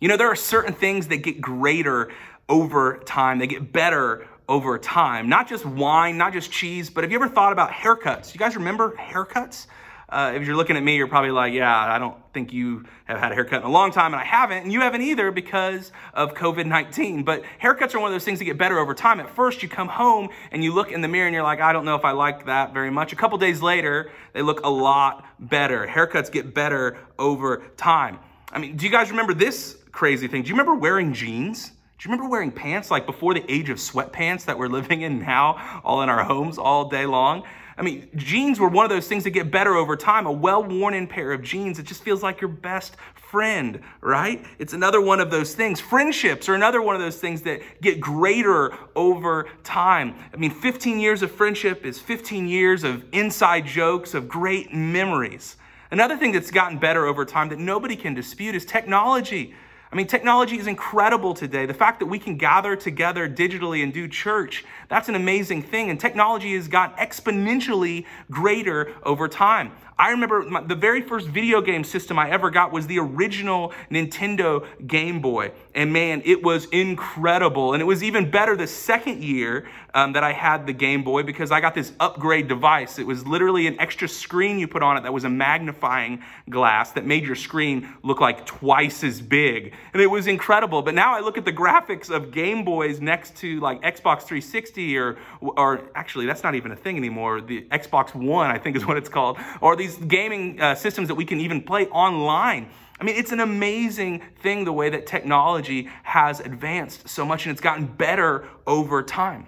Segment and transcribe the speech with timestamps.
[0.00, 2.10] You know, there are certain things that get greater
[2.48, 5.28] over time, they get better over time.
[5.28, 8.32] Not just wine, not just cheese, but have you ever thought about haircuts?
[8.32, 9.66] You guys remember haircuts?
[10.08, 13.18] Uh, if you're looking at me, you're probably like, yeah, I don't think you have
[13.18, 15.92] had a haircut in a long time, and I haven't, and you haven't either because
[16.14, 17.22] of COVID 19.
[17.22, 19.20] But haircuts are one of those things that get better over time.
[19.20, 21.74] At first, you come home and you look in the mirror and you're like, I
[21.74, 23.12] don't know if I like that very much.
[23.12, 25.86] A couple days later, they look a lot better.
[25.86, 28.18] Haircuts get better over time.
[28.50, 30.42] I mean, do you guys remember this crazy thing?
[30.42, 31.68] Do you remember wearing jeans?
[31.68, 35.18] Do you remember wearing pants like before the age of sweatpants that we're living in
[35.18, 37.44] now, all in our homes all day long?
[37.76, 40.26] I mean, jeans were one of those things that get better over time.
[40.26, 44.44] A well worn in pair of jeans, it just feels like your best friend, right?
[44.58, 45.80] It's another one of those things.
[45.80, 50.14] Friendships are another one of those things that get greater over time.
[50.32, 55.56] I mean, 15 years of friendship is 15 years of inside jokes, of great memories.
[55.90, 59.54] Another thing that's gotten better over time that nobody can dispute is technology.
[59.92, 61.66] I mean, technology is incredible today.
[61.66, 65.90] The fact that we can gather together digitally and do church, that's an amazing thing.
[65.90, 69.72] And technology has got exponentially greater over time.
[70.00, 73.74] I remember my, the very first video game system I ever got was the original
[73.90, 75.52] Nintendo Game Boy.
[75.74, 77.74] And man, it was incredible.
[77.74, 81.22] And it was even better the second year um, that I had the Game Boy
[81.22, 82.98] because I got this upgrade device.
[82.98, 86.92] It was literally an extra screen you put on it that was a magnifying glass
[86.92, 89.74] that made your screen look like twice as big.
[89.92, 90.80] And it was incredible.
[90.80, 94.96] But now I look at the graphics of Game Boys next to like Xbox 360
[94.96, 97.42] or, or actually, that's not even a thing anymore.
[97.42, 101.08] The Xbox One, I think is what it's called, or these these gaming uh, systems
[101.08, 102.68] that we can even play online.
[103.00, 107.52] I mean, it's an amazing thing the way that technology has advanced so much and
[107.52, 109.46] it's gotten better over time.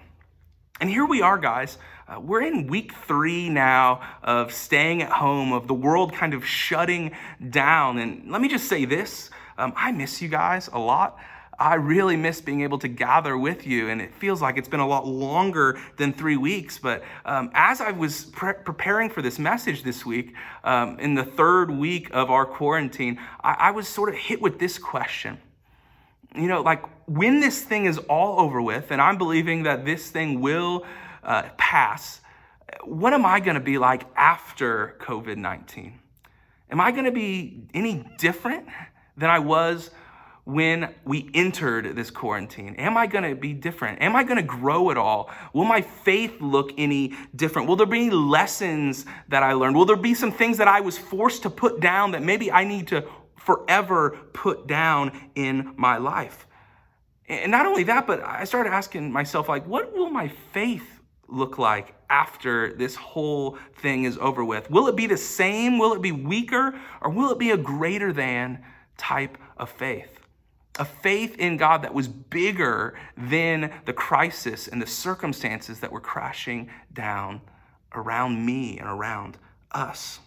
[0.81, 1.77] And here we are, guys.
[2.07, 6.45] Uh, we're in week three now of staying at home, of the world kind of
[6.45, 7.11] shutting
[7.49, 7.99] down.
[7.99, 11.19] And let me just say this um, I miss you guys a lot.
[11.59, 14.79] I really miss being able to gather with you, and it feels like it's been
[14.79, 16.79] a lot longer than three weeks.
[16.79, 20.33] But um, as I was pre- preparing for this message this week,
[20.63, 24.59] um, in the third week of our quarantine, I-, I was sort of hit with
[24.59, 25.37] this question.
[26.35, 30.09] You know, like when this thing is all over with, and I'm believing that this
[30.09, 30.85] thing will
[31.23, 32.21] uh, pass,
[32.83, 35.99] what am I going to be like after COVID 19?
[36.71, 38.67] Am I going to be any different
[39.15, 39.91] than I was
[40.45, 42.75] when we entered this quarantine?
[42.75, 44.01] Am I going to be different?
[44.01, 45.29] Am I going to grow at all?
[45.53, 47.67] Will my faith look any different?
[47.67, 49.75] Will there be any lessons that I learned?
[49.75, 52.65] Will there be some things that I was forced to put down that maybe I
[52.65, 56.45] need to forever put down in my life?
[57.27, 60.99] And not only that, but I started asking myself, like, what will my faith
[61.29, 64.69] look like after this whole thing is over with?
[64.69, 65.79] Will it be the same?
[65.79, 66.77] Will it be weaker?
[67.01, 68.61] Or will it be a greater than
[68.97, 70.19] type of faith?
[70.79, 76.01] A faith in God that was bigger than the crisis and the circumstances that were
[76.01, 77.41] crashing down
[77.93, 79.37] around me and around
[79.71, 80.19] us.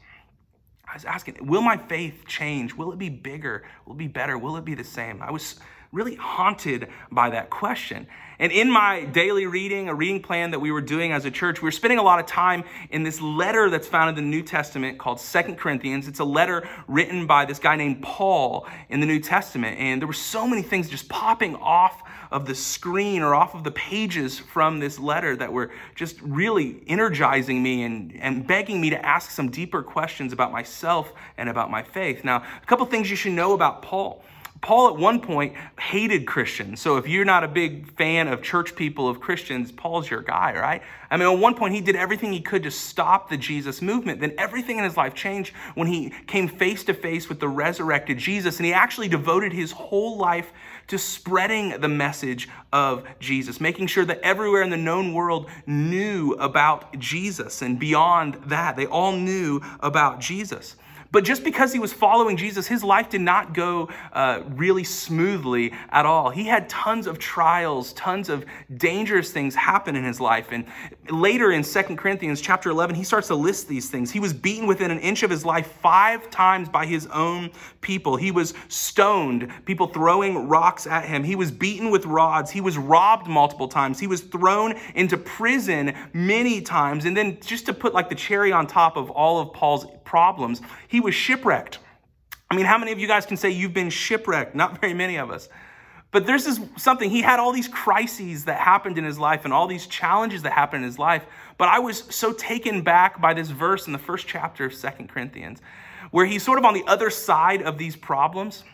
[0.88, 2.74] I was asking, will my faith change?
[2.74, 3.64] Will it be bigger?
[3.84, 4.38] Will it be better?
[4.38, 5.20] Will it be the same?
[5.20, 5.56] I was
[5.92, 8.06] really haunted by that question.
[8.38, 11.62] And in my daily reading, a reading plan that we were doing as a church,
[11.62, 14.42] we were spending a lot of time in this letter that's found in the New
[14.42, 16.06] Testament called Second Corinthians.
[16.06, 19.78] It's a letter written by this guy named Paul in the New Testament.
[19.78, 23.64] And there were so many things just popping off of the screen or off of
[23.64, 28.90] the pages from this letter that were just really energizing me and, and begging me
[28.90, 32.24] to ask some deeper questions about myself and about my faith.
[32.24, 34.22] Now, a couple things you should know about Paul.
[34.60, 36.80] Paul at one point hated Christians.
[36.80, 40.58] So if you're not a big fan of church people, of Christians, Paul's your guy,
[40.58, 40.82] right?
[41.10, 44.20] I mean, at one point he did everything he could to stop the Jesus movement.
[44.20, 48.18] Then everything in his life changed when he came face to face with the resurrected
[48.18, 48.56] Jesus.
[48.56, 50.52] And he actually devoted his whole life
[50.88, 56.32] to spreading the message of Jesus, making sure that everywhere in the known world knew
[56.32, 57.62] about Jesus.
[57.62, 60.76] And beyond that, they all knew about Jesus.
[61.12, 65.72] But just because he was following Jesus, his life did not go uh, really smoothly
[65.90, 66.30] at all.
[66.30, 68.44] He had tons of trials, tons of
[68.76, 70.48] dangerous things happen in his life.
[70.50, 70.66] And
[71.10, 74.10] later in Second Corinthians chapter 11, he starts to list these things.
[74.10, 77.50] He was beaten within an inch of his life five times by his own
[77.80, 78.16] people.
[78.16, 81.22] He was stoned, people throwing rocks at him.
[81.22, 82.50] He was beaten with rods.
[82.50, 83.98] He was robbed multiple times.
[83.98, 87.04] He was thrown into prison many times.
[87.04, 90.62] And then just to put like the cherry on top of all of Paul's problems.
[90.88, 91.78] He was shipwrecked.
[92.50, 94.54] I mean, how many of you guys can say you've been shipwrecked?
[94.54, 95.48] Not very many of us.
[96.12, 99.52] But this is something, he had all these crises that happened in his life and
[99.52, 101.26] all these challenges that happened in his life.
[101.58, 105.08] But I was so taken back by this verse in the first chapter of Second
[105.08, 105.60] Corinthians,
[106.12, 108.64] where he's sort of on the other side of these problems.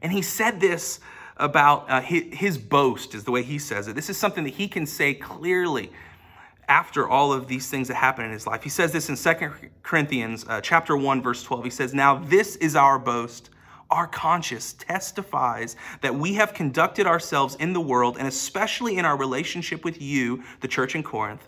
[0.00, 1.00] And he said this
[1.36, 3.94] about uh, his, his boast, is the way he says it.
[3.94, 5.90] This is something that he can say clearly
[6.72, 8.62] after all of these things that happen in his life.
[8.62, 9.52] He says this in Second
[9.82, 11.64] Corinthians uh, chapter 1 verse 12.
[11.64, 13.50] He says, "Now this is our boast.
[13.90, 19.18] Our conscience testifies that we have conducted ourselves in the world and especially in our
[19.18, 21.46] relationship with you, the church in Corinth.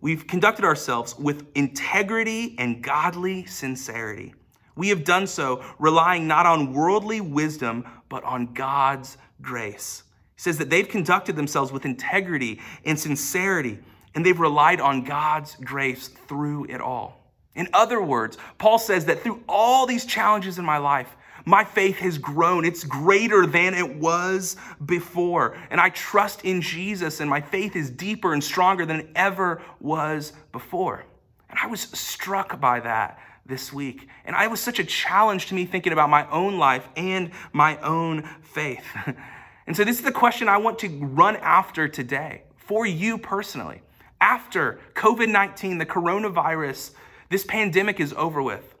[0.00, 4.34] We've conducted ourselves with integrity and godly sincerity.
[4.76, 10.04] We have done so relying not on worldly wisdom, but on God's grace."
[10.36, 13.80] He says that they've conducted themselves with integrity and sincerity
[14.14, 17.20] and they've relied on God's grace through it all.
[17.54, 21.96] In other words, Paul says that through all these challenges in my life, my faith
[21.98, 22.64] has grown.
[22.64, 25.56] It's greater than it was before.
[25.70, 29.62] And I trust in Jesus, and my faith is deeper and stronger than it ever
[29.80, 31.04] was before.
[31.48, 34.08] And I was struck by that this week.
[34.24, 37.78] And it was such a challenge to me thinking about my own life and my
[37.78, 38.84] own faith.
[39.66, 43.82] and so, this is the question I want to run after today for you personally
[44.20, 46.92] after COVID 19, the coronavirus,
[47.28, 48.74] this pandemic is over with,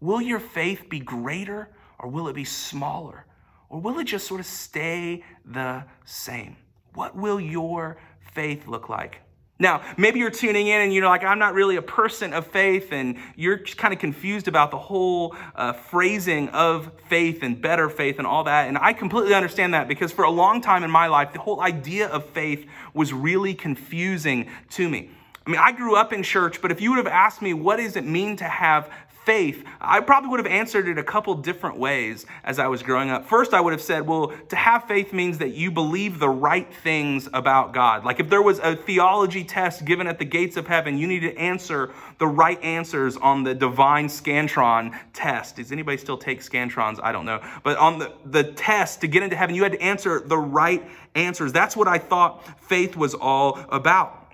[0.00, 3.26] will your faith be greater or will it be smaller?
[3.68, 6.56] Or will it just sort of stay the same?
[6.94, 7.98] What will your
[8.32, 9.20] faith look like?
[9.58, 12.92] Now, maybe you're tuning in and you're like, I'm not really a person of faith,
[12.92, 18.18] and you're kind of confused about the whole uh, phrasing of faith and better faith
[18.18, 18.68] and all that.
[18.68, 21.60] And I completely understand that because for a long time in my life, the whole
[21.60, 25.10] idea of faith was really confusing to me.
[25.46, 27.76] I mean, I grew up in church, but if you would have asked me, what
[27.76, 28.90] does it mean to have
[29.26, 33.10] faith, I probably would have answered it a couple different ways as I was growing
[33.10, 33.28] up.
[33.28, 36.72] First, I would have said, well, to have faith means that you believe the right
[36.72, 38.04] things about God.
[38.04, 41.20] Like if there was a theology test given at the gates of heaven, you need
[41.20, 45.56] to answer the right answers on the divine Scantron test.
[45.56, 47.00] Does anybody still take Scantrons?
[47.02, 47.40] I don't know.
[47.64, 50.88] But on the, the test to get into heaven, you had to answer the right
[51.16, 51.52] answers.
[51.52, 54.25] That's what I thought faith was all about.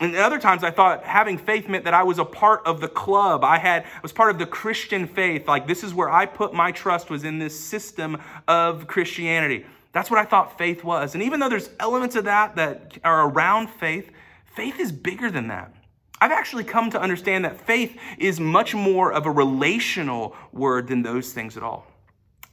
[0.00, 2.88] And other times I thought having faith meant that I was a part of the
[2.88, 3.42] club.
[3.42, 5.48] I had was part of the Christian faith.
[5.48, 9.66] Like this is where I put my trust was in this system of Christianity.
[9.92, 11.14] That's what I thought faith was.
[11.14, 14.10] And even though there's elements of that that are around faith,
[14.54, 15.74] faith is bigger than that.
[16.20, 21.02] I've actually come to understand that faith is much more of a relational word than
[21.02, 21.86] those things at all.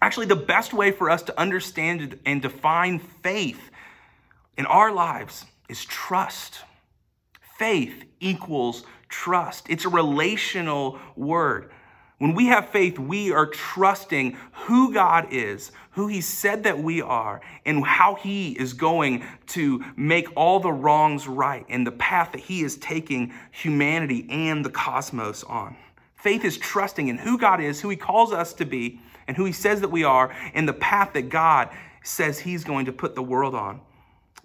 [0.02, 3.72] Actually, the best way for us to understand and define faith
[4.58, 6.60] in our lives is trust.
[7.58, 9.68] Faith equals trust.
[9.70, 11.72] It's a relational word.
[12.18, 17.02] When we have faith, we are trusting who God is, who He said that we
[17.02, 22.32] are, and how He is going to make all the wrongs right and the path
[22.32, 25.76] that He is taking humanity and the cosmos on.
[26.16, 29.44] Faith is trusting in who God is, who He calls us to be, and who
[29.44, 31.70] He says that we are, and the path that God
[32.02, 33.82] says He's going to put the world on.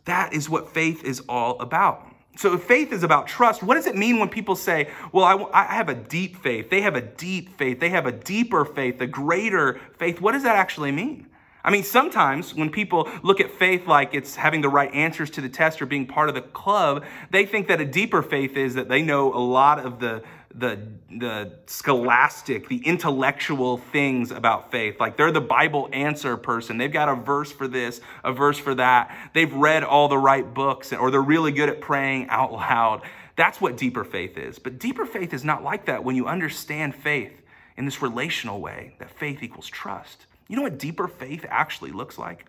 [0.07, 2.10] That is what faith is all about.
[2.37, 5.65] So if faith is about trust, what does it mean when people say, well, I,
[5.65, 6.71] I, have a deep faith?
[6.71, 7.81] They have a deep faith.
[7.81, 10.21] They have a deeper faith, a greater faith.
[10.21, 11.27] What does that actually mean?
[11.62, 15.41] I mean, sometimes when people look at faith like it's having the right answers to
[15.41, 18.75] the test or being part of the club, they think that a deeper faith is
[18.75, 20.23] that they know a lot of the
[20.55, 20.79] the
[21.11, 24.99] the scholastic, the intellectual things about faith.
[24.99, 26.79] Like they're the Bible answer person.
[26.79, 29.30] They've got a verse for this, a verse for that.
[29.33, 33.02] They've read all the right books or they're really good at praying out loud.
[33.37, 34.59] That's what deeper faith is.
[34.59, 37.33] But deeper faith is not like that when you understand faith
[37.76, 40.26] in this relational way, that faith equals trust.
[40.49, 42.47] You know what deeper faith actually looks like?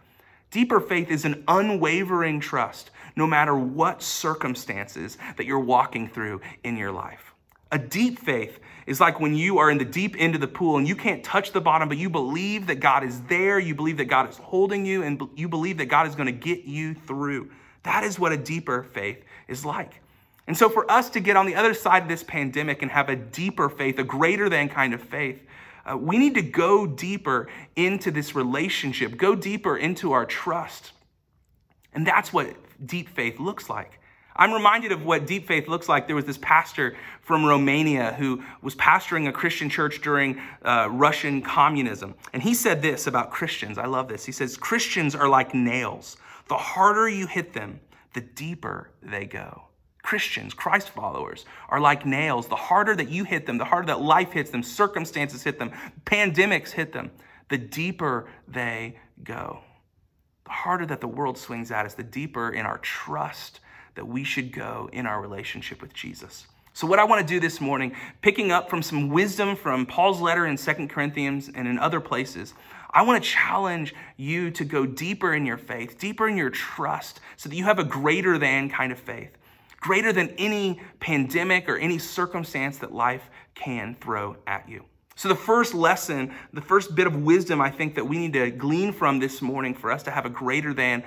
[0.50, 6.78] Deeper faith is an unwavering trust no matter what circumstances that you're walking through in
[6.78, 7.31] your life.
[7.72, 10.78] A deep faith is like when you are in the deep end of the pool
[10.78, 13.98] and you can't touch the bottom, but you believe that God is there, you believe
[13.98, 16.94] that God is holding you, and you believe that God is going to get you
[16.94, 17.50] through.
[17.84, 20.02] That is what a deeper faith is like.
[20.48, 23.10] And so, for us to get on the other side of this pandemic and have
[23.10, 25.46] a deeper faith, a greater than kind of faith,
[25.86, 30.92] uh, we need to go deeper into this relationship, go deeper into our trust.
[31.94, 34.01] And that's what deep faith looks like.
[34.36, 36.08] I'm reminded of what deep faith looks like.
[36.08, 41.42] There was this pastor from Romania who was pastoring a Christian church during uh, Russian
[41.42, 42.16] communism.
[42.34, 43.78] And he said this about Christians.
[43.78, 44.26] I love this.
[44.26, 46.18] He says, Christians are like nails.
[46.48, 47.80] The harder you hit them,
[48.14, 49.64] the deeper they go.
[50.04, 52.48] Christians, Christ followers, are like nails.
[52.48, 55.72] The harder that you hit them, the harder that life hits them, circumstances hit them,
[56.06, 57.12] pandemics hit them,
[57.50, 59.60] the deeper they go.
[60.46, 63.60] The harder that the world swings at us, the deeper in our trust
[63.96, 66.48] that we should go in our relationship with Jesus.
[66.74, 70.22] So, what I want to do this morning, picking up from some wisdom from Paul's
[70.22, 72.54] letter in Second Corinthians and in other places,
[72.92, 77.20] I want to challenge you to go deeper in your faith, deeper in your trust,
[77.36, 79.38] so that you have a greater than kind of faith,
[79.82, 84.86] greater than any pandemic or any circumstance that life can throw at you.
[85.16, 88.50] So, the first lesson, the first bit of wisdom I think that we need to
[88.50, 91.04] glean from this morning for us to have a greater than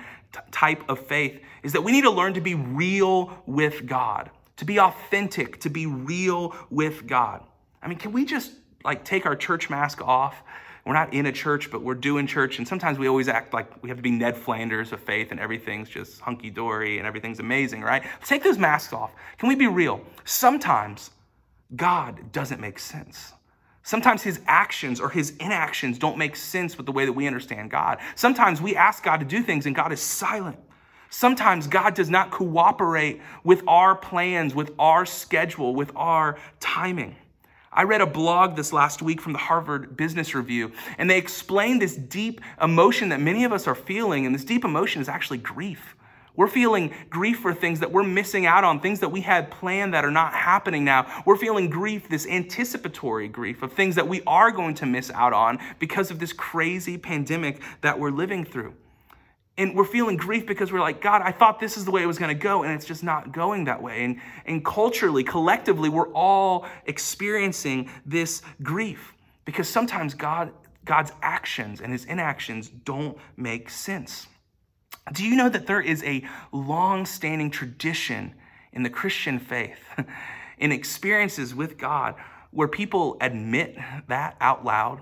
[0.51, 4.65] type of faith is that we need to learn to be real with God, to
[4.65, 7.43] be authentic, to be real with God.
[7.81, 10.41] I mean, can we just like take our church mask off?
[10.85, 12.59] We're not in a church, but we're doing church.
[12.59, 15.39] And sometimes we always act like we have to be Ned Flanders of faith and
[15.39, 18.03] everything's just hunky dory and everything's amazing, right?
[18.23, 19.11] Take those masks off.
[19.39, 20.01] Can we be real?
[20.25, 21.09] Sometimes
[21.75, 23.33] God doesn't make sense.
[23.85, 27.69] Sometimes his actions or his inactions don't make sense with the way that we understand
[27.69, 27.99] God.
[28.15, 30.57] Sometimes we ask God to do things and God is silent.
[31.11, 37.15] Sometimes God does not cooperate with our plans, with our schedule, with our timing.
[37.71, 41.79] I read a blog this last week from the Harvard Business Review, and they explained
[41.79, 45.37] this deep emotion that many of us are feeling, and this deep emotion is actually
[45.37, 45.95] grief.
[46.35, 49.93] We're feeling grief for things that we're missing out on, things that we had planned
[49.93, 51.23] that are not happening now.
[51.25, 55.33] We're feeling grief, this anticipatory grief of things that we are going to miss out
[55.33, 58.73] on because of this crazy pandemic that we're living through.
[59.57, 62.07] And we're feeling grief because we're like, God, I thought this is the way it
[62.07, 64.03] was going to go, and it's just not going that way.
[64.03, 69.13] And, and culturally, collectively, we're all experiencing this grief
[69.45, 70.51] because sometimes God,
[70.83, 74.27] God's actions and his inactions don't make sense.
[75.13, 78.33] Do you know that there is a long standing tradition
[78.73, 79.79] in the Christian faith,
[80.57, 82.15] in experiences with God,
[82.51, 85.01] where people admit that out loud?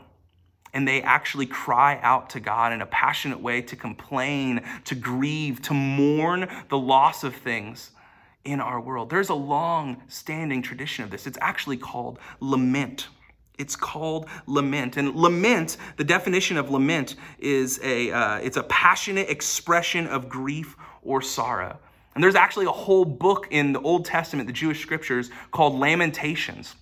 [0.73, 5.61] and they actually cry out to God in a passionate way to complain, to grieve,
[5.61, 7.91] to mourn the loss of things
[8.43, 9.09] in our world.
[9.09, 11.27] There's a long standing tradition of this.
[11.27, 13.07] It's actually called lament.
[13.57, 14.97] It's called lament.
[14.97, 20.75] And lament, the definition of lament is a, uh, it's a passionate expression of grief
[21.03, 21.77] or sorrow.
[22.15, 26.75] And there's actually a whole book in the Old Testament, the Jewish scriptures, called Lamentations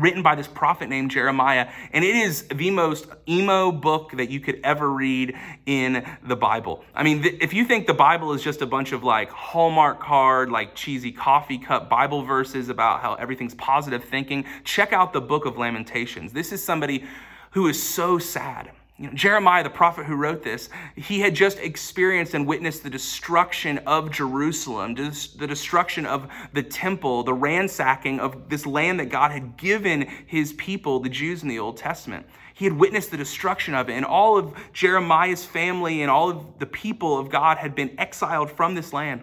[0.00, 1.68] written by this prophet named Jeremiah.
[1.92, 5.36] And it is the most emo book that you could ever read
[5.66, 6.84] in the Bible.
[6.94, 10.00] I mean, th- if you think the Bible is just a bunch of like Hallmark
[10.00, 15.20] card, like cheesy coffee cup Bible verses about how everything's positive thinking, check out the
[15.20, 16.32] book of Lamentations.
[16.32, 17.04] This is somebody
[17.52, 21.58] who is so sad you know, Jeremiah, the prophet who wrote this, he had just
[21.58, 28.48] experienced and witnessed the destruction of Jerusalem, the destruction of the temple, the ransacking of
[28.48, 32.26] this land that God had given his people, the Jews in the Old Testament.
[32.54, 36.58] He had witnessed the destruction of it, and all of Jeremiah's family and all of
[36.58, 39.22] the people of God had been exiled from this land.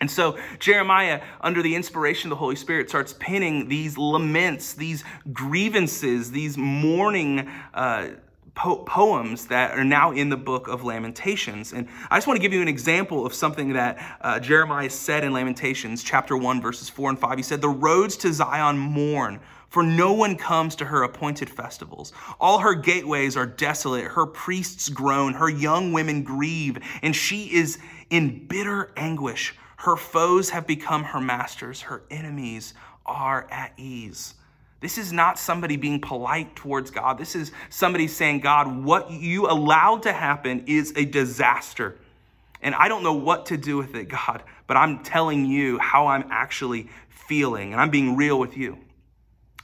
[0.00, 5.02] And so Jeremiah, under the inspiration of the Holy Spirit, starts penning these laments, these
[5.32, 7.48] grievances, these mourning.
[7.74, 8.10] Uh,
[8.54, 11.72] po- poems that are now in the book of Lamentations.
[11.72, 15.24] And I just want to give you an example of something that uh, Jeremiah said
[15.24, 17.36] in Lamentations, chapter 1, verses 4 and 5.
[17.36, 19.40] He said, The roads to Zion mourn.
[19.68, 22.12] For no one comes to her appointed festivals.
[22.38, 27.78] All her gateways are desolate, her priests groan, her young women grieve, and she is
[28.10, 29.54] in bitter anguish.
[29.76, 32.74] Her foes have become her masters, her enemies
[33.06, 34.34] are at ease.
[34.82, 37.16] This is not somebody being polite towards God.
[37.16, 41.96] This is somebody saying, God, what you allowed to happen is a disaster.
[42.60, 46.08] And I don't know what to do with it, God, but I'm telling you how
[46.08, 48.76] I'm actually feeling, and I'm being real with you.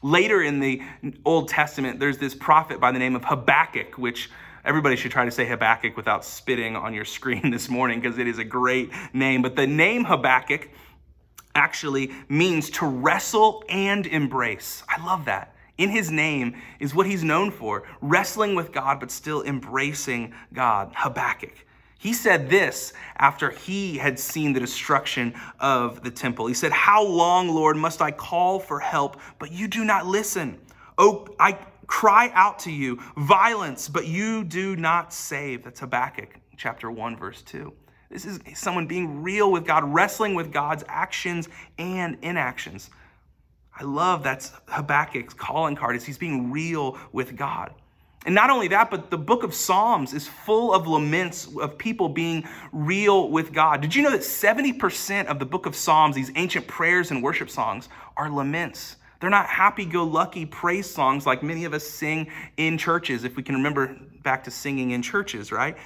[0.03, 0.83] Later in the
[1.25, 4.31] Old Testament, there's this prophet by the name of Habakkuk, which
[4.65, 8.29] everybody should try to say Habakkuk without spitting on your screen this morning because it
[8.29, 9.43] is a great name.
[9.43, 10.69] But the name Habakkuk
[11.55, 14.83] actually means to wrestle and embrace.
[14.89, 15.55] I love that.
[15.77, 20.93] In his name is what he's known for wrestling with God, but still embracing God.
[20.95, 21.65] Habakkuk.
[21.99, 26.47] He said this after he had seen the destruction of the temple.
[26.47, 30.59] He said, How long, Lord, must I call for help, but you do not listen?
[30.97, 35.65] Oh, I cry out to you, violence, but you do not save.
[35.65, 37.73] That's Habakkuk chapter 1, verse 2.
[38.11, 41.49] This is someone being real with God, wrestling with God's actions
[41.79, 42.91] and inactions.
[43.79, 47.73] I love that's Habakkuk's calling card is he's being real with God.
[48.27, 52.09] And not only that, but the book of Psalms is full of laments of people
[52.09, 53.81] being real with God.
[53.81, 57.49] Did you know that 70% of the book of Psalms, these ancient prayers and worship
[57.49, 58.97] songs, are laments?
[59.21, 63.37] They're not happy go lucky praise songs like many of us sing in churches, if
[63.37, 65.77] we can remember back to singing in churches, right?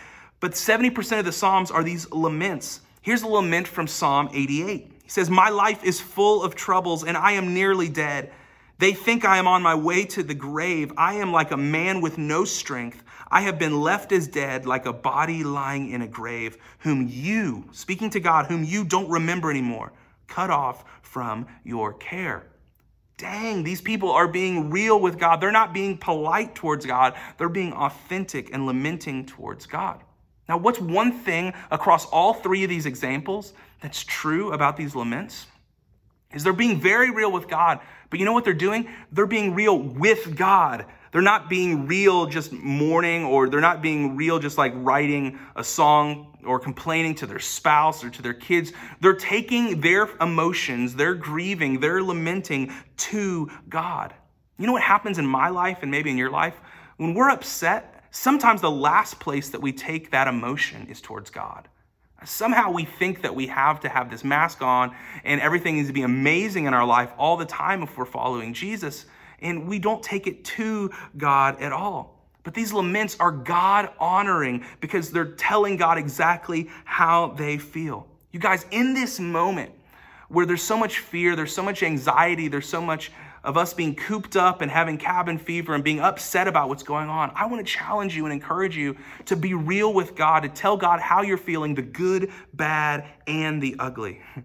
[0.42, 2.80] But 70% of the Psalms are these laments.
[3.00, 4.90] Here's a lament from Psalm 88.
[5.04, 8.32] He says, My life is full of troubles, and I am nearly dead.
[8.78, 10.92] They think I am on my way to the grave.
[10.96, 13.04] I am like a man with no strength.
[13.30, 17.68] I have been left as dead, like a body lying in a grave, whom you,
[17.70, 19.92] speaking to God, whom you don't remember anymore,
[20.26, 22.48] cut off from your care.
[23.16, 25.40] Dang, these people are being real with God.
[25.40, 30.02] They're not being polite towards God, they're being authentic and lamenting towards God.
[30.52, 35.46] Now, what's one thing across all three of these examples that's true about these laments?
[36.34, 37.80] Is they're being very real with God,
[38.10, 38.86] but you know what they're doing?
[39.12, 40.84] They're being real with God.
[41.10, 45.64] They're not being real just mourning, or they're not being real just like writing a
[45.64, 48.74] song or complaining to their spouse or to their kids.
[49.00, 54.12] They're taking their emotions, their grieving, their lamenting to God.
[54.58, 56.60] You know what happens in my life and maybe in your life?
[56.98, 61.66] When we're upset, sometimes the last place that we take that emotion is towards God.
[62.24, 65.92] Somehow we think that we have to have this mask on and everything needs to
[65.92, 69.06] be amazing in our life all the time if we're following Jesus.
[69.40, 72.22] And we don't take it to God at all.
[72.44, 78.06] But these laments are God honoring because they're telling God exactly how they feel.
[78.30, 79.72] You guys, in this moment
[80.28, 83.12] where there's so much fear, there's so much anxiety, there's so much
[83.44, 87.08] of us being cooped up and having cabin fever and being upset about what's going
[87.08, 88.96] on, I want to challenge you and encourage you
[89.26, 93.62] to be real with God, to tell God how you're feeling the good, bad, and
[93.62, 94.20] the ugly.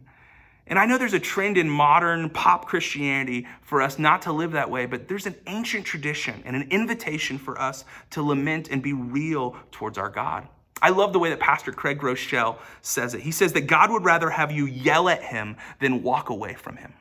[0.70, 4.52] And I know there's a trend in modern pop Christianity for us not to live
[4.52, 8.84] that way, but there's an ancient tradition and an invitation for us to lament and
[8.84, 10.48] be real towards our God.
[10.82, 13.22] I love the way that Pastor Craig Groeschel says it.
[13.22, 16.76] He says that God would rather have you yell at him than walk away from
[16.76, 16.94] him.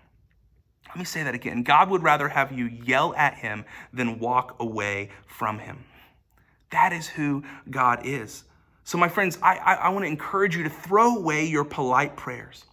[0.97, 1.63] Let me say that again.
[1.63, 5.85] God would rather have you yell at him than walk away from him.
[6.71, 8.45] That is who God is.
[8.85, 12.17] So, my friends, I, I, I want to encourage you to throw away your polite
[12.17, 12.65] prayers.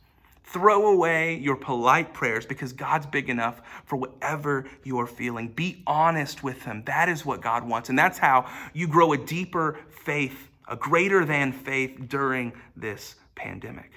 [0.45, 5.49] Throw away your polite prayers because God's big enough for whatever you're feeling.
[5.49, 6.81] Be honest with Him.
[6.85, 7.89] That is what God wants.
[7.89, 13.91] And that's how you grow a deeper faith, a greater than faith during this pandemic.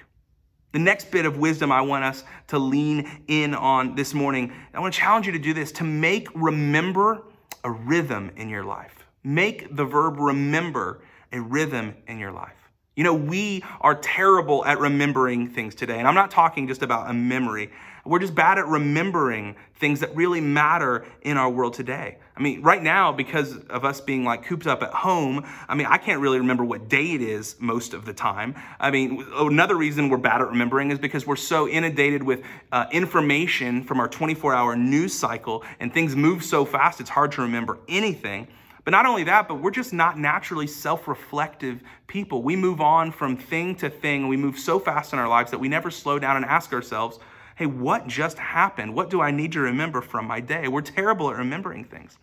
[0.73, 4.79] The next bit of wisdom I want us to lean in on this morning, I
[4.79, 7.23] want to challenge you to do this to make remember
[7.63, 9.05] a rhythm in your life.
[9.23, 11.01] Make the verb remember
[11.31, 12.53] a rhythm in your life.
[12.95, 15.99] You know, we are terrible at remembering things today.
[15.99, 17.71] And I'm not talking just about a memory.
[18.07, 22.17] We're just bad at remembering things that really matter in our world today.
[22.35, 25.87] I mean, right now, because of us being like cooped up at home, I mean,
[25.87, 28.55] I can't really remember what day it is most of the time.
[28.79, 32.85] I mean, another reason we're bad at remembering is because we're so inundated with uh,
[32.91, 37.41] information from our 24 hour news cycle and things move so fast, it's hard to
[37.41, 38.47] remember anything.
[38.87, 42.41] But not only that, but we're just not naturally self reflective people.
[42.41, 44.29] We move on from thing to thing.
[44.29, 47.19] We move so fast in our lives that we never slow down and ask ourselves,
[47.57, 48.93] hey, what just happened?
[48.93, 50.67] What do I need to remember from my day?
[50.67, 52.19] We're terrible at remembering things.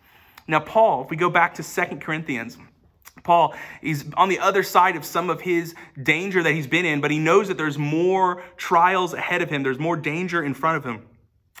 [0.47, 2.57] Now, Paul, if we go back to Second Corinthians,
[3.23, 7.01] Paul, he's on the other side of some of his danger that he's been in,
[7.01, 10.77] but he knows that there's more trials ahead of him, there's more danger in front
[10.77, 11.05] of him.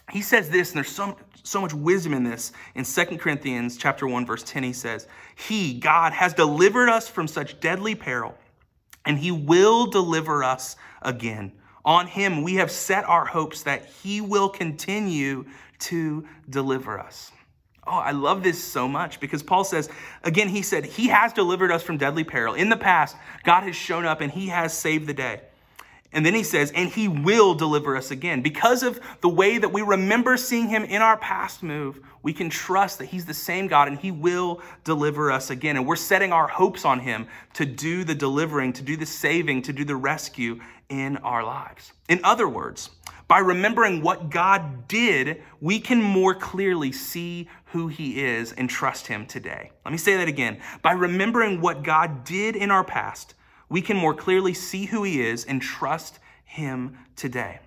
[0.09, 2.53] He says this, and there's so, so much wisdom in this.
[2.75, 7.27] In 2 Corinthians chapter 1, verse 10, he says, He, God, has delivered us from
[7.27, 8.37] such deadly peril,
[9.05, 11.51] and he will deliver us again.
[11.85, 15.45] On him we have set our hopes that he will continue
[15.79, 17.31] to deliver us.
[17.87, 19.89] Oh, I love this so much because Paul says,
[20.23, 22.55] again, he said, He has delivered us from deadly peril.
[22.55, 25.41] In the past, God has shown up and He has saved the day.
[26.15, 28.41] And then he says, and he will deliver us again.
[28.41, 32.49] Because of the way that we remember seeing him in our past move, we can
[32.49, 35.75] trust that he's the same God and he will deliver us again.
[35.75, 39.63] And we're setting our hopes on him to do the delivering, to do the saving,
[39.63, 41.91] to do the rescue in our lives.
[42.07, 42.91] In other words,
[43.27, 49.07] by remembering what God did, we can more clearly see who he is and trust
[49.07, 49.71] him today.
[49.83, 50.61] Let me say that again.
[50.81, 53.33] By remembering what God did in our past,
[53.69, 57.59] we can more clearly see who he is and trust him today.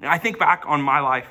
[0.00, 1.26] I think back on my life,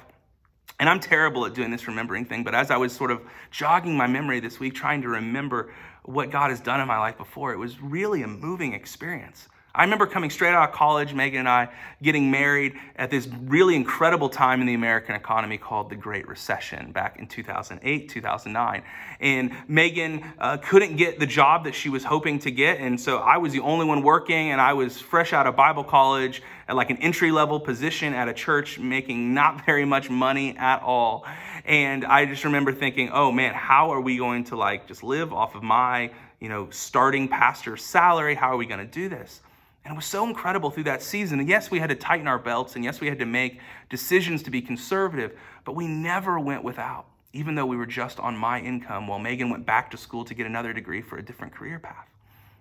[0.79, 3.21] and I'm terrible at doing this remembering thing, but as I was sort of
[3.51, 7.17] jogging my memory this week, trying to remember what God has done in my life
[7.17, 9.47] before, it was really a moving experience.
[9.73, 11.69] I remember coming straight out of college, Megan and I
[12.03, 16.91] getting married at this really incredible time in the American economy called the Great Recession
[16.91, 18.83] back in 2008, 2009.
[19.21, 22.79] And Megan uh, couldn't get the job that she was hoping to get.
[22.79, 25.85] And so I was the only one working, and I was fresh out of Bible
[25.85, 30.57] college at like an entry level position at a church, making not very much money
[30.57, 31.25] at all.
[31.63, 35.31] And I just remember thinking, oh man, how are we going to like just live
[35.31, 38.35] off of my, you know, starting pastor's salary?
[38.35, 39.39] How are we going to do this?
[39.83, 41.39] And it was so incredible through that season.
[41.39, 44.43] And yes, we had to tighten our belts, and yes, we had to make decisions
[44.43, 47.05] to be conservative, but we never went without.
[47.33, 50.33] even though we were just on my income while Megan went back to school to
[50.33, 52.07] get another degree for a different career path.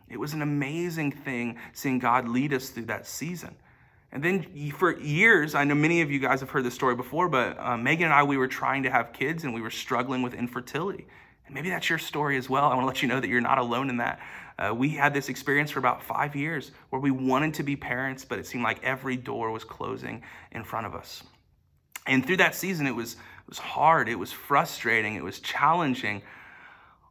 [0.08, 3.54] It was an amazing thing seeing God lead us through that season.
[4.12, 7.28] And then for years, I know many of you guys have heard this story before,
[7.28, 10.22] but uh, Megan and I, we were trying to have kids and we were struggling
[10.22, 11.06] with infertility.
[11.46, 12.64] And maybe that's your story as well.
[12.64, 14.18] I want to let you know that you're not alone in that.
[14.60, 18.24] Uh, we had this experience for about five years where we wanted to be parents,
[18.24, 21.22] but it seemed like every door was closing in front of us.
[22.06, 26.20] And through that season, it was, it was hard, it was frustrating, it was challenging.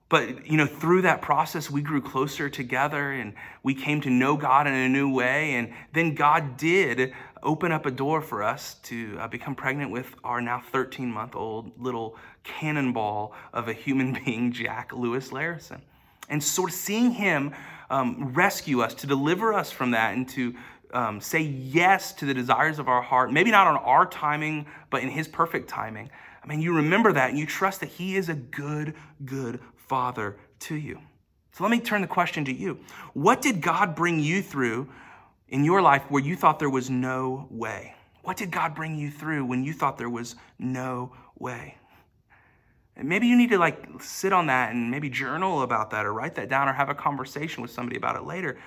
[0.09, 3.33] But, you know, through that process, we grew closer together and
[3.63, 5.53] we came to know God in a new way.
[5.53, 10.13] And then God did open up a door for us to uh, become pregnant with
[10.23, 15.81] our now 13 month old little cannonball of a human being, Jack Lewis Larison.
[16.29, 17.53] And sort of seeing him
[17.89, 20.55] um, rescue us, to deliver us from that, and to
[20.93, 25.01] um, say yes to the desires of our heart, maybe not on our timing, but
[25.03, 26.09] in his perfect timing.
[26.43, 30.37] I mean, you remember that and you trust that he is a good, good Father
[30.61, 30.99] to you.
[31.51, 32.79] So let me turn the question to you.
[33.13, 34.87] What did God bring you through
[35.49, 37.95] in your life where you thought there was no way?
[38.23, 41.75] What did God bring you through when you thought there was no way?
[43.01, 46.35] Maybe you need to like sit on that and maybe journal about that or write
[46.35, 48.57] that down or have a conversation with somebody about it later.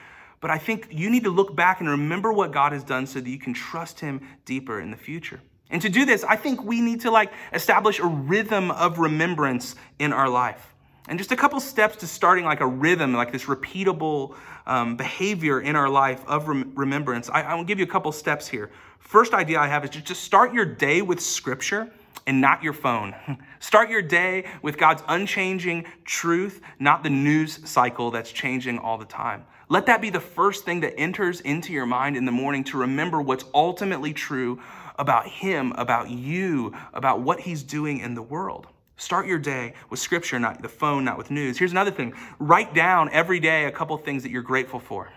[0.40, 3.20] But I think you need to look back and remember what God has done so
[3.20, 5.40] that you can trust him deeper in the future.
[5.70, 9.74] And to do this, I think we need to like establish a rhythm of remembrance
[9.98, 10.74] in our life.
[11.08, 15.60] And just a couple steps to starting like a rhythm, like this repeatable um, behavior
[15.60, 17.28] in our life of rem- remembrance.
[17.28, 18.70] I, I will give you a couple steps here.
[18.98, 21.90] First idea I have is just, just start your day with scripture
[22.26, 23.14] and not your phone.
[23.61, 29.04] Start your day with God's unchanging truth, not the news cycle that's changing all the
[29.04, 29.44] time.
[29.68, 32.78] Let that be the first thing that enters into your mind in the morning to
[32.78, 34.61] remember what's ultimately true
[34.98, 38.66] about Him, about you, about what He's doing in the world.
[38.96, 41.58] Start your day with scripture, not the phone, not with news.
[41.58, 45.11] Here's another thing write down every day a couple things that you're grateful for.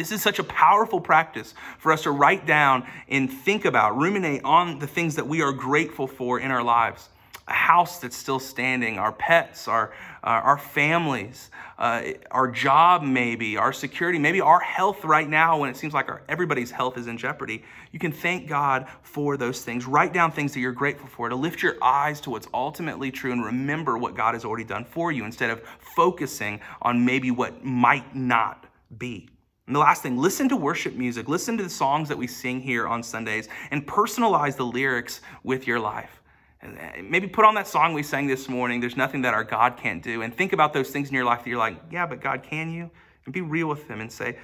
[0.00, 4.42] This is such a powerful practice for us to write down and think about, ruminate
[4.44, 7.10] on the things that we are grateful for in our lives
[7.46, 13.56] a house that's still standing, our pets, our, uh, our families, uh, our job, maybe,
[13.56, 17.08] our security, maybe our health right now when it seems like our, everybody's health is
[17.08, 17.62] in jeopardy.
[17.92, 19.84] You can thank God for those things.
[19.84, 23.32] Write down things that you're grateful for to lift your eyes to what's ultimately true
[23.32, 25.60] and remember what God has already done for you instead of
[25.96, 29.28] focusing on maybe what might not be.
[29.70, 31.28] And the last thing, listen to worship music.
[31.28, 35.68] Listen to the songs that we sing here on Sundays and personalize the lyrics with
[35.68, 36.22] your life.
[36.60, 36.70] Uh,
[37.04, 40.02] maybe put on that song we sang this morning, There's Nothing That Our God Can't
[40.02, 42.42] Do, and think about those things in your life that you're like, yeah, but God,
[42.42, 42.90] can you?
[43.26, 44.38] And be real with Him and say,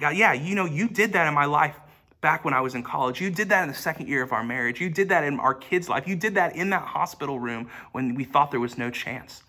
[0.00, 1.76] God, yeah, you know, you did that in my life
[2.20, 3.20] back when I was in college.
[3.20, 4.80] You did that in the second year of our marriage.
[4.80, 6.08] You did that in our kids' life.
[6.08, 9.44] You did that in that hospital room when we thought there was no chance.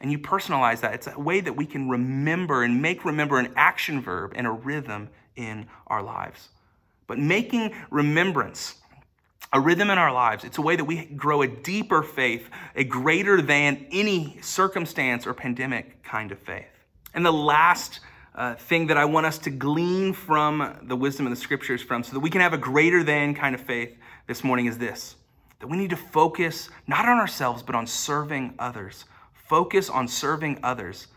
[0.00, 0.94] And you personalize that.
[0.94, 4.50] It's a way that we can remember and make remember an action verb and a
[4.50, 6.48] rhythm in our lives.
[7.06, 8.76] But making remembrance
[9.52, 10.44] a rhythm in our lives.
[10.44, 15.34] It's a way that we grow a deeper faith, a greater than any circumstance or
[15.34, 16.66] pandemic kind of faith.
[17.14, 18.00] And the last
[18.34, 22.04] uh, thing that I want us to glean from the wisdom of the scriptures from
[22.04, 25.16] so that we can have a greater than kind of faith this morning is this
[25.60, 29.06] that we need to focus not on ourselves, but on serving others.
[29.48, 31.08] Focus on serving others.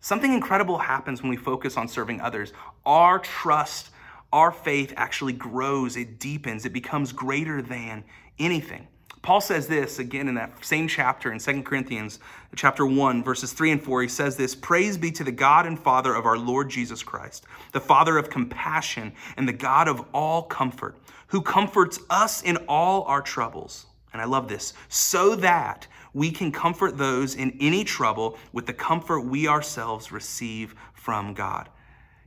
[0.00, 2.52] Something incredible happens when we focus on serving others.
[2.86, 3.90] Our trust
[4.32, 8.04] our faith actually grows, it deepens, it becomes greater than
[8.38, 8.86] anything.
[9.22, 12.20] Paul says this again in that same chapter in 2 Corinthians,
[12.56, 14.02] chapter 1, verses 3 and 4.
[14.02, 17.44] He says this Praise be to the God and Father of our Lord Jesus Christ,
[17.72, 23.02] the Father of compassion and the God of all comfort, who comforts us in all
[23.02, 23.86] our troubles.
[24.12, 28.72] And I love this, so that we can comfort those in any trouble with the
[28.72, 31.68] comfort we ourselves receive from God.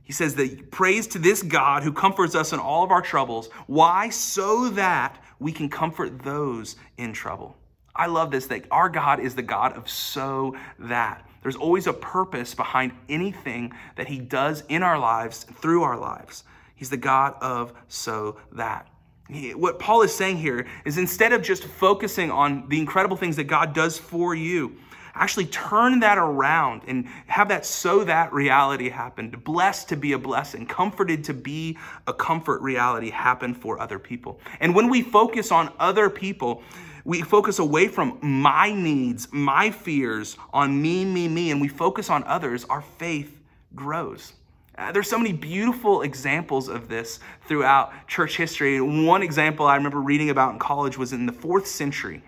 [0.02, 3.48] He says that praise to this God who comforts us in all of our troubles.
[3.66, 4.10] Why?
[4.10, 7.56] So that we can comfort those in trouble.
[7.96, 11.26] I love this that our God is the God of so that.
[11.42, 16.44] There's always a purpose behind anything that He does in our lives, through our lives.
[16.74, 18.88] He's the God of so that.
[19.28, 23.44] What Paul is saying here is instead of just focusing on the incredible things that
[23.44, 24.76] God does for you,
[25.14, 29.30] actually turn that around and have that so that reality happen.
[29.30, 34.40] Blessed to be a blessing, comforted to be a comfort reality happen for other people.
[34.60, 36.62] And when we focus on other people,
[37.04, 42.10] we focus away from my needs, my fears, on me, me, me, and we focus
[42.10, 43.40] on others, our faith
[43.74, 44.32] grows.
[44.76, 48.80] Uh, there's so many beautiful examples of this throughout church history.
[48.80, 52.22] One example I remember reading about in college was in the fourth century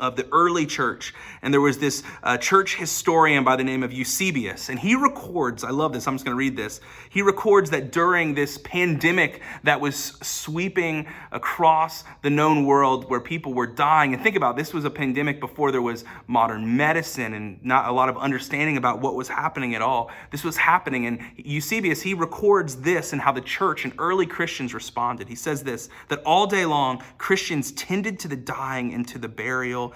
[0.00, 1.12] of the early church.
[1.42, 4.68] And there was this uh, church historian by the name of Eusebius.
[4.68, 6.80] And he records, I love this, I'm just going to read this.
[7.10, 13.54] He records that during this pandemic that was sweeping across the known world where people
[13.54, 17.34] were dying, and think about it, this was a pandemic before there was modern medicine
[17.34, 20.10] and not a lot of understanding about what was happening at all.
[20.30, 21.06] This was happening.
[21.06, 25.28] And Eusebius, he records this and how the church and early Christians responded.
[25.28, 29.28] He says this that all day long, Christians tended to the dying and to the
[29.28, 29.87] burial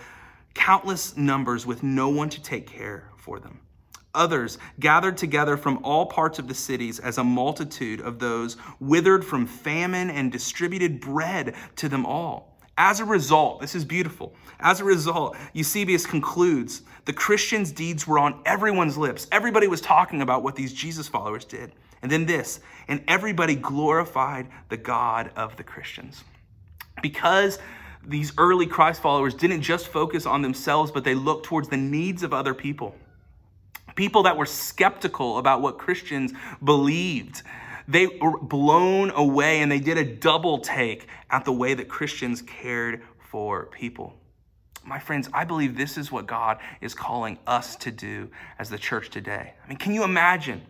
[0.54, 3.60] countless numbers with no one to take care for them.
[4.14, 9.24] Others gathered together from all parts of the cities as a multitude of those withered
[9.24, 12.58] from famine and distributed bread to them all.
[12.76, 14.34] As a result, this is beautiful.
[14.60, 19.26] As a result, Eusebius concludes the Christians' deeds were on everyone's lips.
[19.32, 21.72] Everybody was talking about what these Jesus followers did.
[22.02, 26.24] And then this, and everybody glorified the God of the Christians.
[27.00, 27.58] Because
[28.06, 32.22] these early Christ followers didn't just focus on themselves, but they looked towards the needs
[32.22, 32.94] of other people.
[33.94, 36.32] People that were skeptical about what Christians
[36.64, 37.42] believed.
[37.86, 42.42] They were blown away and they did a double take at the way that Christians
[42.42, 44.14] cared for people.
[44.84, 48.78] My friends, I believe this is what God is calling us to do as the
[48.78, 49.54] church today.
[49.64, 50.62] I mean, can you imagine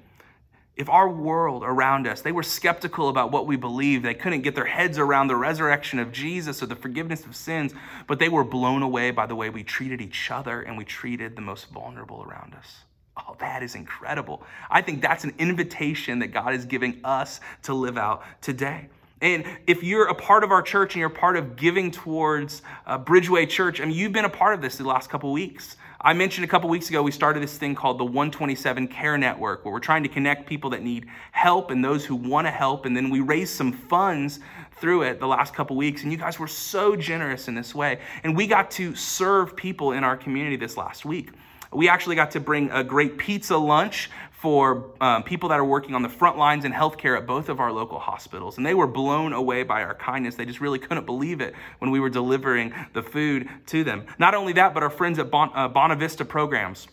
[0.76, 4.54] if our world around us, they were skeptical about what we believed, they couldn't get
[4.54, 7.74] their heads around the resurrection of Jesus or the forgiveness of sins,
[8.06, 11.36] but they were blown away by the way we treated each other and we treated
[11.36, 12.84] the most vulnerable around us.
[13.16, 14.42] Oh, that is incredible.
[14.70, 18.88] I think that's an invitation that God is giving us to live out today.
[19.20, 22.98] And if you're a part of our church and you're part of giving towards uh,
[22.98, 25.76] Bridgeway Church, I mean, you've been a part of this the last couple weeks.
[26.04, 29.64] I mentioned a couple weeks ago, we started this thing called the 127 Care Network,
[29.64, 32.86] where we're trying to connect people that need help and those who want to help.
[32.86, 34.40] And then we raised some funds
[34.72, 36.02] through it the last couple weeks.
[36.02, 38.00] And you guys were so generous in this way.
[38.24, 41.30] And we got to serve people in our community this last week.
[41.72, 44.10] We actually got to bring a great pizza lunch
[44.42, 47.60] for um, people that are working on the front lines in healthcare at both of
[47.60, 48.56] our local hospitals.
[48.56, 50.34] And they were blown away by our kindness.
[50.34, 54.04] They just really couldn't believe it when we were delivering the food to them.
[54.18, 56.88] Not only that, but our friends at bon, uh, Bonavista Programs.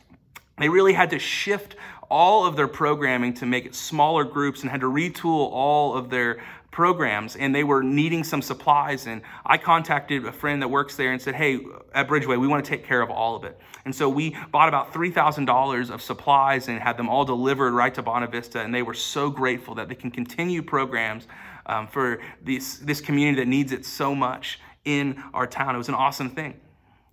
[0.60, 1.76] They really had to shift
[2.08, 6.12] all of their programming to make it smaller groups and had to retool all of
[6.12, 10.96] their programs and they were needing some supplies and i contacted a friend that works
[10.96, 11.60] there and said hey
[11.94, 13.58] at bridgeway we want to take care of all of it.
[13.86, 18.04] And so we bought about $3000 of supplies and had them all delivered right to
[18.04, 21.28] bonavista and they were so grateful that they can continue programs
[21.66, 25.76] um, for this, this community that needs it so much in our town.
[25.76, 26.60] It was an awesome thing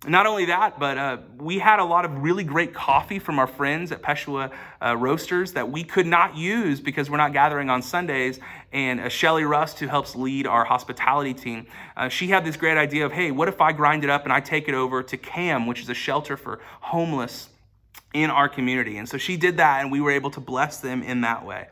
[0.05, 3.47] not only that, but uh, we had a lot of really great coffee from our
[3.47, 7.81] friends at Peshua uh, Roasters that we could not use because we're not gathering on
[7.81, 8.39] Sundays.
[8.71, 12.77] And uh, Shelly Rust, who helps lead our hospitality team, uh, she had this great
[12.77, 15.17] idea of, hey, what if I grind it up and I take it over to
[15.17, 17.49] CAM, which is a shelter for homeless
[18.13, 18.97] in our community?
[18.97, 21.69] And so she did that, and we were able to bless them in that way.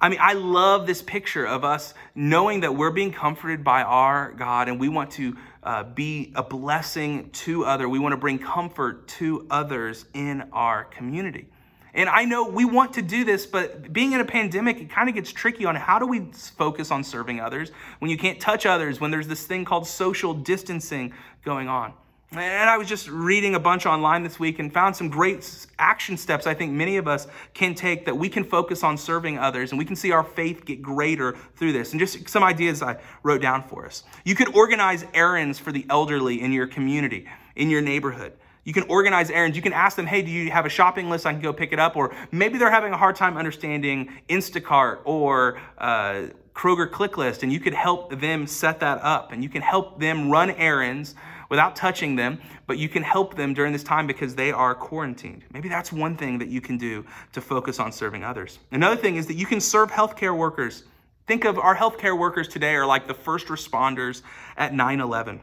[0.00, 4.32] I mean, I love this picture of us knowing that we're being comforted by our
[4.32, 7.88] God and we want to uh, be a blessing to other.
[7.88, 11.48] We want to bring comfort to others in our community.
[11.92, 15.08] And I know we want to do this, but being in a pandemic, it kind
[15.08, 18.64] of gets tricky on how do we focus on serving others when you can't touch
[18.64, 21.12] others, when there's this thing called social distancing
[21.44, 21.92] going on.
[22.32, 26.16] And I was just reading a bunch online this week and found some great action
[26.16, 29.72] steps I think many of us can take that we can focus on serving others
[29.72, 31.90] and we can see our faith get greater through this.
[31.90, 34.04] And just some ideas I wrote down for us.
[34.24, 38.34] You could organize errands for the elderly in your community, in your neighborhood.
[38.62, 39.56] You can organize errands.
[39.56, 41.26] You can ask them, hey, do you have a shopping list?
[41.26, 41.96] I can go pick it up.
[41.96, 47.52] Or maybe they're having a hard time understanding Instacart or uh, Kroger Click List, and
[47.52, 49.32] you could help them set that up.
[49.32, 51.16] And you can help them run errands
[51.50, 55.44] without touching them, but you can help them during this time because they are quarantined.
[55.52, 58.60] Maybe that's one thing that you can do to focus on serving others.
[58.70, 60.84] Another thing is that you can serve healthcare workers.
[61.26, 64.22] Think of our healthcare workers today are like the first responders
[64.56, 65.40] at 9 11.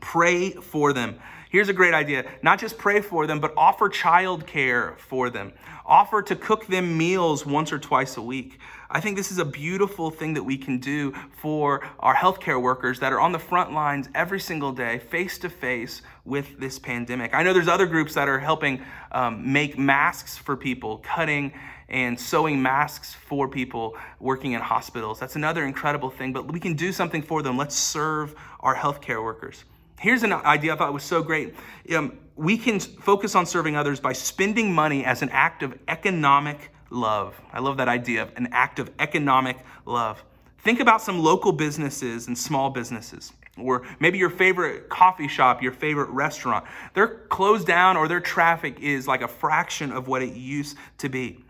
[0.00, 1.18] Pray for them.
[1.50, 2.30] Here's a great idea.
[2.42, 5.52] Not just pray for them, but offer childcare for them.
[5.86, 8.58] Offer to cook them meals once or twice a week.
[8.96, 12.98] I think this is a beautiful thing that we can do for our healthcare workers
[13.00, 17.34] that are on the front lines every single day, face to face with this pandemic.
[17.34, 18.80] I know there's other groups that are helping
[19.12, 21.52] um, make masks for people, cutting
[21.90, 25.20] and sewing masks for people working in hospitals.
[25.20, 27.58] That's another incredible thing, but we can do something for them.
[27.58, 29.66] Let's serve our healthcare workers.
[30.00, 31.54] Here's an idea I thought was so great.
[31.94, 36.70] Um, we can focus on serving others by spending money as an act of economic
[36.90, 37.34] love.
[37.52, 40.22] I love that idea of an act of economic love.
[40.58, 43.32] Think about some local businesses and small businesses.
[43.58, 46.66] or maybe your favorite coffee shop, your favorite restaurant.
[46.94, 51.08] They're closed down or their traffic is like a fraction of what it used to
[51.08, 51.42] be.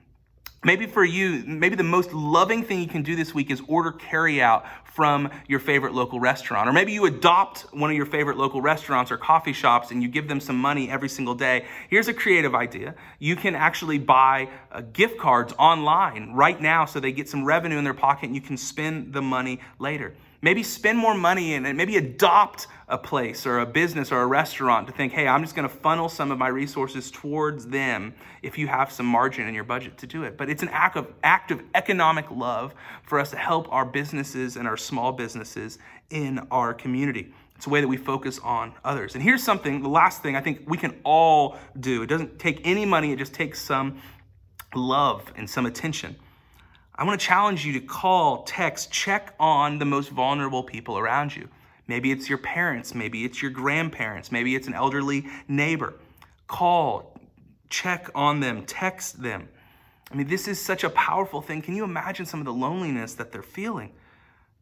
[0.67, 3.93] Maybe for you, maybe the most loving thing you can do this week is order
[3.93, 6.69] carry out from your favorite local restaurant.
[6.69, 10.09] Or maybe you adopt one of your favorite local restaurants or coffee shops and you
[10.09, 11.67] give them some money every single day.
[11.89, 12.97] Here's a creative idea.
[13.21, 17.79] You can actually buy uh, gift cards online right now so they get some revenue
[17.79, 20.15] in their pocket and you can spend the money later.
[20.43, 24.27] Maybe spend more money in and maybe adopt a place or a business or a
[24.27, 28.15] restaurant to think, hey, I'm just going to funnel some of my resources towards them
[28.43, 30.37] if you have some margin in your budget to do it.
[30.37, 34.57] But it's an act of, act of economic love for us to help our businesses
[34.57, 35.79] and our small businesses
[36.11, 37.33] in our community.
[37.57, 39.15] It's a way that we focus on others.
[39.15, 42.03] And here's something, the last thing I think we can all do.
[42.03, 44.01] It doesn't take any money, it just takes some
[44.75, 46.15] love and some attention.
[46.95, 51.35] I want to challenge you to call, text, check on the most vulnerable people around
[51.35, 51.49] you.
[51.89, 55.95] Maybe it's your parents, maybe it's your grandparents, maybe it's an elderly neighbor.
[56.49, 57.19] Call,
[57.69, 59.49] check on them, text them.
[60.11, 61.63] I mean, this is such a powerful thing.
[61.63, 63.93] Can you imagine some of the loneliness that they're feeling?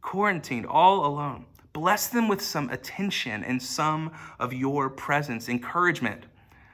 [0.00, 1.46] Quarantined, all alone.
[1.72, 6.24] Bless them with some attention and some of your presence, encouragement.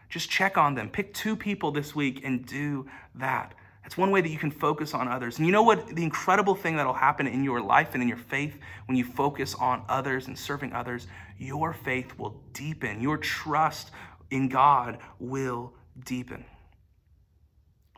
[0.08, 0.90] Just check on them.
[0.90, 3.54] Pick two people this week and do that.
[3.90, 5.38] It's one way that you can focus on others.
[5.38, 5.96] And you know what?
[5.96, 9.56] The incredible thing that'll happen in your life and in your faith when you focus
[9.56, 13.00] on others and serving others, your faith will deepen.
[13.00, 13.90] Your trust
[14.30, 15.72] in God will
[16.04, 16.44] deepen.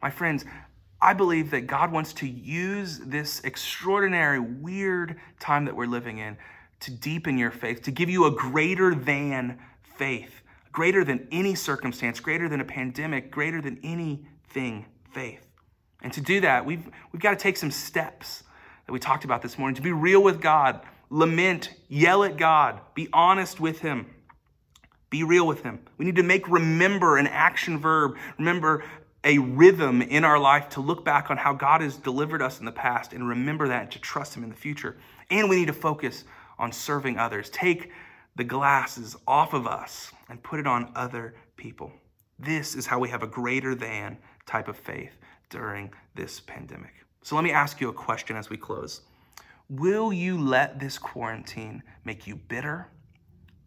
[0.01, 0.47] My friends,
[1.03, 6.39] I believe that God wants to use this extraordinary, weird time that we're living in
[6.81, 10.41] to deepen your faith, to give you a greater than faith,
[10.73, 15.52] greater than any circumstance, greater than a pandemic, greater than anything faith.
[16.03, 18.43] And to do that, we've, we've got to take some steps
[18.87, 22.81] that we talked about this morning to be real with God, lament, yell at God,
[22.95, 24.07] be honest with Him,
[25.11, 25.79] be real with Him.
[25.99, 28.85] We need to make remember an action verb, remember
[29.25, 32.67] a rhythm in our life to look back on how God has delivered us in
[32.67, 34.97] the past and remember that to trust Him in the future.
[35.31, 36.25] And we need to focus
[36.59, 37.49] on serving others.
[37.51, 37.93] Take
[38.35, 41.93] the glasses off of us and put it on other people.
[42.39, 45.13] This is how we have a greater than type of faith
[45.53, 47.05] during this pandemic.
[47.23, 49.03] So let me ask you a question as we close.
[49.69, 52.89] Will you let this quarantine make you bitter?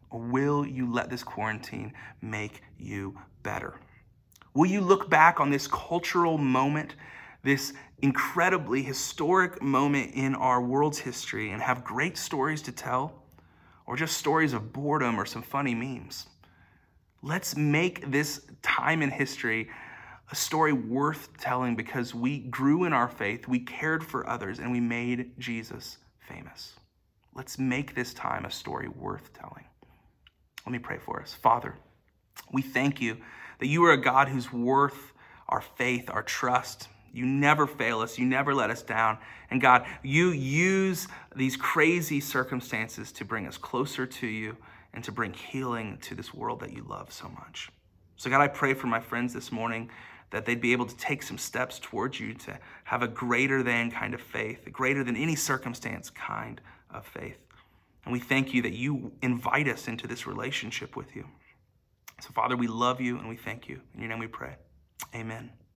[0.09, 3.79] Or will you let this quarantine make you better?
[4.53, 6.95] Will you look back on this cultural moment,
[7.43, 13.23] this incredibly historic moment in our world's history, and have great stories to tell?
[13.85, 16.25] Or just stories of boredom or some funny memes?
[17.21, 19.69] Let's make this time in history
[20.31, 24.71] a story worth telling because we grew in our faith, we cared for others, and
[24.71, 26.73] we made Jesus famous.
[27.35, 29.65] Let's make this time a story worth telling.
[30.65, 31.33] Let me pray for us.
[31.33, 31.75] Father,
[32.51, 33.17] we thank you
[33.59, 35.13] that you are a God who's worth
[35.47, 36.87] our faith, our trust.
[37.13, 38.17] You never fail us.
[38.17, 39.19] You never let us down.
[39.51, 44.57] And God, you use these crazy circumstances to bring us closer to you
[44.93, 47.69] and to bring healing to this world that you love so much.
[48.17, 49.89] So, God, I pray for my friends this morning
[50.35, 53.89] that they'd be able to take some steps towards you to have a greater than
[53.89, 56.59] kind of faith, a greater than any circumstance kind
[56.93, 57.37] of faith.
[58.03, 61.25] And we thank you that you invite us into this relationship with you.
[62.19, 63.79] So, Father, we love you and we thank you.
[63.93, 64.57] In your name we pray.
[65.15, 65.51] Amen.